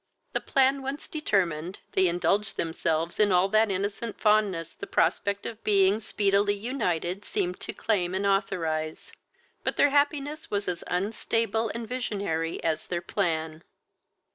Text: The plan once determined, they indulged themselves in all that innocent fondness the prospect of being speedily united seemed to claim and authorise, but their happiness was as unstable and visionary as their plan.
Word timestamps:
The 0.33 0.41
plan 0.41 0.81
once 0.81 1.07
determined, 1.07 1.77
they 1.91 2.07
indulged 2.07 2.57
themselves 2.57 3.19
in 3.19 3.31
all 3.31 3.47
that 3.49 3.69
innocent 3.69 4.19
fondness 4.19 4.73
the 4.73 4.87
prospect 4.87 5.45
of 5.45 5.63
being 5.63 5.99
speedily 5.99 6.55
united 6.55 7.23
seemed 7.23 7.59
to 7.59 7.71
claim 7.71 8.15
and 8.15 8.25
authorise, 8.25 9.11
but 9.63 9.77
their 9.77 9.91
happiness 9.91 10.49
was 10.49 10.67
as 10.67 10.83
unstable 10.87 11.69
and 11.75 11.87
visionary 11.87 12.63
as 12.63 12.87
their 12.87 13.03
plan. 13.03 13.63